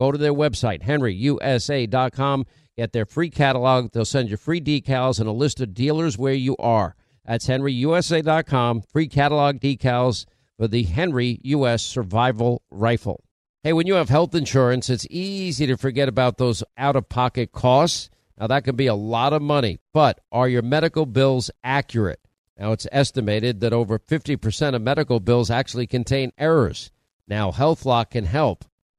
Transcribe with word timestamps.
Go 0.00 0.10
to 0.10 0.18
their 0.18 0.34
website, 0.34 0.82
henryusa.com 0.82 2.46
Get 2.80 2.94
their 2.94 3.04
free 3.04 3.28
catalog. 3.28 3.92
They'll 3.92 4.06
send 4.06 4.30
you 4.30 4.38
free 4.38 4.58
decals 4.58 5.20
and 5.20 5.28
a 5.28 5.32
list 5.32 5.60
of 5.60 5.74
dealers 5.74 6.16
where 6.16 6.32
you 6.32 6.56
are. 6.56 6.96
That's 7.26 7.46
henryusa.com. 7.46 8.80
Free 8.90 9.06
catalog 9.06 9.56
decals 9.56 10.24
for 10.56 10.66
the 10.66 10.84
Henry 10.84 11.40
U.S. 11.42 11.82
Survival 11.82 12.62
Rifle. 12.70 13.22
Hey, 13.62 13.74
when 13.74 13.86
you 13.86 13.96
have 13.96 14.08
health 14.08 14.34
insurance, 14.34 14.88
it's 14.88 15.06
easy 15.10 15.66
to 15.66 15.76
forget 15.76 16.08
about 16.08 16.38
those 16.38 16.64
out 16.78 16.96
of 16.96 17.10
pocket 17.10 17.52
costs. 17.52 18.08
Now, 18.38 18.46
that 18.46 18.64
can 18.64 18.76
be 18.76 18.86
a 18.86 18.94
lot 18.94 19.34
of 19.34 19.42
money, 19.42 19.80
but 19.92 20.18
are 20.32 20.48
your 20.48 20.62
medical 20.62 21.04
bills 21.04 21.50
accurate? 21.62 22.20
Now, 22.58 22.72
it's 22.72 22.86
estimated 22.90 23.60
that 23.60 23.74
over 23.74 23.98
50% 23.98 24.74
of 24.74 24.80
medical 24.80 25.20
bills 25.20 25.50
actually 25.50 25.86
contain 25.86 26.32
errors. 26.38 26.90
Now, 27.28 27.50
HealthLock 27.50 28.12
can 28.12 28.24
help. 28.24 28.64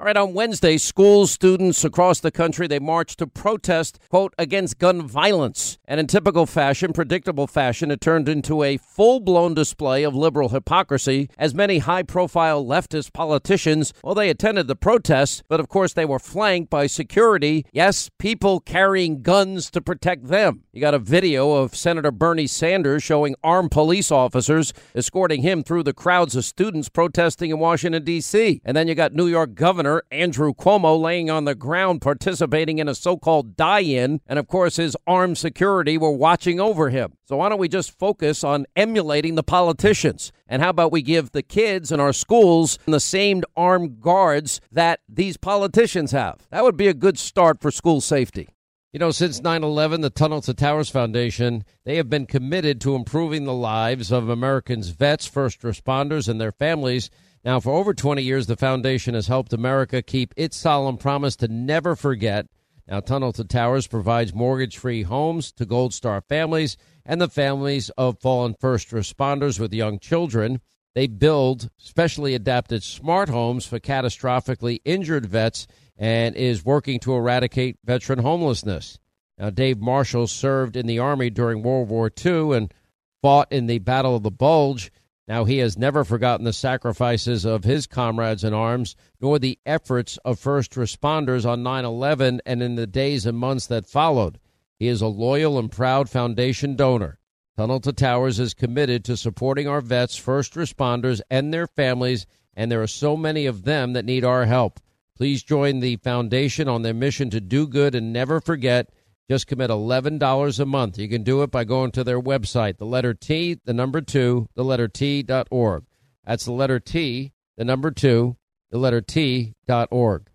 All 0.00 0.06
right, 0.06 0.16
on 0.16 0.32
Wednesday, 0.32 0.78
schools, 0.78 1.30
students 1.30 1.84
across 1.84 2.20
the 2.20 2.30
country, 2.30 2.66
they 2.66 2.78
marched 2.78 3.18
to 3.18 3.26
protest, 3.26 3.98
quote, 4.08 4.32
against 4.38 4.78
gun 4.78 5.06
violence. 5.06 5.76
And 5.86 6.00
in 6.00 6.06
typical 6.06 6.46
fashion, 6.46 6.94
predictable 6.94 7.46
fashion, 7.46 7.90
it 7.90 8.00
turned 8.00 8.26
into 8.26 8.62
a 8.62 8.78
full 8.78 9.20
blown 9.20 9.52
display 9.52 10.02
of 10.02 10.14
liberal 10.14 10.48
hypocrisy 10.48 11.28
as 11.36 11.54
many 11.54 11.80
high 11.80 12.02
profile 12.02 12.64
leftist 12.64 13.12
politicians, 13.12 13.92
well, 14.02 14.14
they 14.14 14.30
attended 14.30 14.68
the 14.68 14.74
protests, 14.74 15.42
but 15.50 15.60
of 15.60 15.68
course 15.68 15.92
they 15.92 16.06
were 16.06 16.18
flanked 16.18 16.70
by 16.70 16.86
security. 16.86 17.66
Yes, 17.70 18.08
people 18.18 18.60
carrying 18.60 19.20
guns 19.20 19.70
to 19.72 19.82
protect 19.82 20.28
them. 20.28 20.62
You 20.72 20.80
got 20.80 20.94
a 20.94 20.98
video 20.98 21.52
of 21.56 21.76
Senator 21.76 22.10
Bernie 22.10 22.46
Sanders 22.46 23.02
showing 23.02 23.34
armed 23.44 23.70
police 23.70 24.10
officers 24.10 24.72
escorting 24.94 25.42
him 25.42 25.62
through 25.62 25.82
the 25.82 25.92
crowds 25.92 26.36
of 26.36 26.46
students 26.46 26.88
protesting 26.88 27.50
in 27.50 27.58
Washington, 27.58 28.02
D.C. 28.02 28.62
And 28.64 28.74
then 28.74 28.88
you 28.88 28.94
got 28.94 29.12
New 29.12 29.26
York 29.26 29.54
Governor 29.54 29.89
Governor 29.90 30.04
Andrew 30.12 30.54
Cuomo 30.54 31.00
laying 31.00 31.30
on 31.30 31.46
the 31.46 31.54
ground 31.56 32.00
participating 32.00 32.78
in 32.78 32.86
a 32.86 32.94
so 32.94 33.16
called 33.16 33.56
die 33.56 33.80
in. 33.80 34.20
And 34.26 34.38
of 34.38 34.46
course, 34.46 34.76
his 34.76 34.96
armed 35.04 35.36
security 35.36 35.98
were 35.98 36.12
watching 36.12 36.60
over 36.60 36.90
him. 36.90 37.14
So 37.24 37.38
why 37.38 37.48
don't 37.48 37.58
we 37.58 37.68
just 37.68 37.98
focus 37.98 38.44
on 38.44 38.66
emulating 38.76 39.34
the 39.34 39.42
politicians? 39.42 40.30
And 40.46 40.62
how 40.62 40.70
about 40.70 40.92
we 40.92 41.02
give 41.02 41.32
the 41.32 41.42
kids 41.42 41.90
in 41.90 41.98
our 41.98 42.12
schools 42.12 42.78
the 42.86 43.00
same 43.00 43.42
armed 43.56 44.00
guards 44.00 44.60
that 44.70 45.00
these 45.08 45.36
politicians 45.36 46.12
have? 46.12 46.46
That 46.50 46.62
would 46.62 46.76
be 46.76 46.86
a 46.86 46.94
good 46.94 47.18
start 47.18 47.60
for 47.60 47.72
school 47.72 48.00
safety. 48.00 48.48
You 48.92 48.98
know, 48.98 49.10
since 49.10 49.40
9 49.40 49.62
11, 49.62 50.00
the 50.00 50.10
Tunnel 50.10 50.40
to 50.42 50.54
Towers 50.54 50.88
Foundation, 50.88 51.64
they 51.84 51.96
have 51.96 52.10
been 52.10 52.26
committed 52.26 52.80
to 52.80 52.96
improving 52.96 53.44
the 53.44 53.54
lives 53.54 54.10
of 54.10 54.28
Americans' 54.28 54.88
vets, 54.88 55.26
first 55.26 55.62
responders, 55.62 56.28
and 56.28 56.40
their 56.40 56.52
families 56.52 57.08
now, 57.44 57.60
for 57.60 57.72
over 57.72 57.94
20 57.94 58.22
years, 58.22 58.46
the 58.46 58.56
foundation 58.56 59.14
has 59.14 59.28
helped 59.28 59.52
America 59.52 60.02
keep 60.02 60.34
its 60.36 60.56
solemn 60.56 60.98
promise 60.98 61.36
to 61.36 61.48
never 61.48 61.96
forget. 61.96 62.46
Now, 62.86 63.00
Tunnel 63.00 63.32
to 63.34 63.44
Towers 63.44 63.86
provides 63.86 64.34
mortgage 64.34 64.76
free 64.76 65.02
homes 65.02 65.52
to 65.52 65.64
Gold 65.64 65.94
Star 65.94 66.20
families 66.20 66.76
and 67.06 67.20
the 67.20 67.28
families 67.28 67.88
of 67.90 68.20
fallen 68.20 68.54
first 68.58 68.90
responders 68.90 69.58
with 69.58 69.72
young 69.72 69.98
children. 69.98 70.60
They 70.94 71.06
build 71.06 71.70
specially 71.76 72.34
adapted 72.34 72.82
smart 72.82 73.28
homes 73.28 73.64
for 73.64 73.78
catastrophically 73.78 74.80
injured 74.84 75.26
vets 75.26 75.66
and 75.96 76.34
is 76.34 76.64
working 76.64 76.98
to 77.00 77.14
eradicate 77.14 77.78
veteran 77.84 78.18
homelessness. 78.18 78.98
Now, 79.38 79.50
Dave 79.50 79.78
Marshall 79.78 80.26
served 80.26 80.76
in 80.76 80.86
the 80.86 80.98
Army 80.98 81.30
during 81.30 81.62
World 81.62 81.88
War 81.88 82.10
II 82.24 82.54
and 82.56 82.74
fought 83.22 83.50
in 83.50 83.66
the 83.66 83.78
Battle 83.78 84.16
of 84.16 84.22
the 84.22 84.30
Bulge. 84.30 84.90
Now, 85.30 85.44
he 85.44 85.58
has 85.58 85.78
never 85.78 86.02
forgotten 86.02 86.44
the 86.44 86.52
sacrifices 86.52 87.44
of 87.44 87.62
his 87.62 87.86
comrades 87.86 88.42
in 88.42 88.52
arms, 88.52 88.96
nor 89.20 89.38
the 89.38 89.60
efforts 89.64 90.18
of 90.24 90.40
first 90.40 90.72
responders 90.72 91.48
on 91.48 91.62
9 91.62 91.84
11 91.84 92.40
and 92.44 92.60
in 92.60 92.74
the 92.74 92.88
days 92.88 93.26
and 93.26 93.38
months 93.38 93.68
that 93.68 93.86
followed. 93.86 94.40
He 94.76 94.88
is 94.88 95.00
a 95.00 95.06
loyal 95.06 95.56
and 95.56 95.70
proud 95.70 96.10
foundation 96.10 96.74
donor. 96.74 97.20
Tunnel 97.56 97.78
to 97.78 97.92
Towers 97.92 98.40
is 98.40 98.54
committed 98.54 99.04
to 99.04 99.16
supporting 99.16 99.68
our 99.68 99.80
vets, 99.80 100.16
first 100.16 100.54
responders, 100.54 101.20
and 101.30 101.54
their 101.54 101.68
families, 101.68 102.26
and 102.56 102.68
there 102.68 102.82
are 102.82 102.88
so 102.88 103.16
many 103.16 103.46
of 103.46 103.62
them 103.62 103.92
that 103.92 104.04
need 104.04 104.24
our 104.24 104.46
help. 104.46 104.80
Please 105.14 105.44
join 105.44 105.78
the 105.78 105.94
foundation 105.98 106.66
on 106.66 106.82
their 106.82 106.92
mission 106.92 107.30
to 107.30 107.40
do 107.40 107.68
good 107.68 107.94
and 107.94 108.12
never 108.12 108.40
forget 108.40 108.90
just 109.30 109.46
commit 109.46 109.70
$11 109.70 110.58
a 110.58 110.66
month. 110.66 110.98
You 110.98 111.08
can 111.08 111.22
do 111.22 111.44
it 111.44 111.52
by 111.52 111.62
going 111.62 111.92
to 111.92 112.02
their 112.02 112.20
website, 112.20 112.78
the 112.78 112.84
letter 112.84 113.14
T, 113.14 113.60
the 113.64 113.72
number 113.72 114.00
two, 114.00 114.48
the 114.56 114.64
letter 114.64 114.88
T 114.88 115.22
dot 115.22 115.46
org. 115.52 115.84
That's 116.24 116.46
the 116.46 116.52
letter 116.52 116.80
T, 116.80 117.30
the 117.56 117.64
number 117.64 117.92
two, 117.92 118.36
the 118.72 118.78
letter 118.78 119.00
T 119.00 119.54
dot 119.68 119.86
org. 119.92 120.26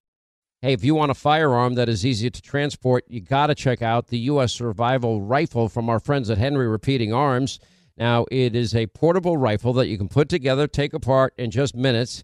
Hey, 0.61 0.71
if 0.71 0.85
you 0.85 0.95
want 0.95 1.11
a 1.11 1.13
firearm 1.13 1.75
that 1.75 1.89
is 1.89 2.05
easy 2.05 2.29
to 2.29 2.41
transport, 2.41 3.03
you 3.09 3.19
got 3.19 3.47
to 3.47 3.55
check 3.55 3.81
out 3.81 4.07
the 4.07 4.19
U.S. 4.19 4.53
Survival 4.53 5.21
Rifle 5.21 5.67
from 5.67 5.89
our 5.89 5.99
friends 5.99 6.29
at 6.29 6.37
Henry 6.37 6.65
Repeating 6.65 7.11
Arms. 7.11 7.59
Now, 7.97 8.25
it 8.31 8.55
is 8.55 8.73
a 8.73 8.87
portable 8.87 9.35
rifle 9.35 9.73
that 9.73 9.87
you 9.87 9.97
can 9.97 10.07
put 10.07 10.29
together, 10.29 10.67
take 10.67 10.93
apart 10.93 11.33
in 11.37 11.51
just 11.51 11.75
minutes. 11.75 12.23